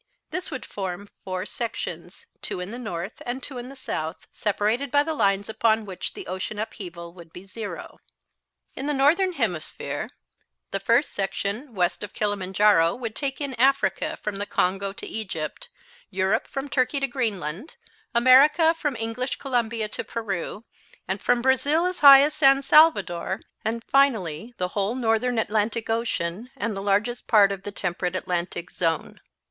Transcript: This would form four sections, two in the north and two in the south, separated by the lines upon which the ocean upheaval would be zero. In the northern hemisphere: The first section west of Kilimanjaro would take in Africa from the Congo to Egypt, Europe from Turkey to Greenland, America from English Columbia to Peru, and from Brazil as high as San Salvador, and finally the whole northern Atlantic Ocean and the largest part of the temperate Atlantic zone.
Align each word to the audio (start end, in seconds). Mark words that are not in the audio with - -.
This 0.31 0.49
would 0.49 0.65
form 0.65 1.09
four 1.23 1.45
sections, 1.45 2.25
two 2.41 2.59
in 2.59 2.71
the 2.71 2.79
north 2.79 3.21
and 3.23 3.43
two 3.43 3.59
in 3.59 3.69
the 3.69 3.75
south, 3.75 4.25
separated 4.33 4.89
by 4.89 5.03
the 5.03 5.13
lines 5.13 5.47
upon 5.47 5.85
which 5.85 6.13
the 6.15 6.25
ocean 6.25 6.57
upheaval 6.57 7.13
would 7.13 7.31
be 7.31 7.43
zero. 7.45 7.99
In 8.75 8.87
the 8.87 8.95
northern 8.95 9.33
hemisphere: 9.33 10.09
The 10.71 10.79
first 10.79 11.13
section 11.13 11.75
west 11.75 12.01
of 12.01 12.13
Kilimanjaro 12.15 12.95
would 12.95 13.15
take 13.15 13.39
in 13.39 13.53
Africa 13.59 14.17
from 14.23 14.39
the 14.39 14.47
Congo 14.47 14.91
to 14.91 15.05
Egypt, 15.05 15.69
Europe 16.09 16.47
from 16.47 16.67
Turkey 16.67 16.99
to 16.99 17.05
Greenland, 17.07 17.75
America 18.15 18.73
from 18.73 18.95
English 18.95 19.35
Columbia 19.35 19.87
to 19.89 20.03
Peru, 20.03 20.63
and 21.07 21.21
from 21.21 21.43
Brazil 21.43 21.85
as 21.85 21.99
high 21.99 22.23
as 22.23 22.33
San 22.33 22.63
Salvador, 22.63 23.41
and 23.63 23.83
finally 23.83 24.55
the 24.57 24.69
whole 24.69 24.95
northern 24.95 25.37
Atlantic 25.37 25.91
Ocean 25.91 26.49
and 26.57 26.75
the 26.75 26.81
largest 26.81 27.27
part 27.27 27.51
of 27.51 27.61
the 27.61 27.71
temperate 27.71 28.15
Atlantic 28.15 28.71
zone. 28.71 29.21